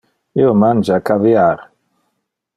Io 0.39 0.53
mangia 0.61 0.97
caviar. 1.11 1.61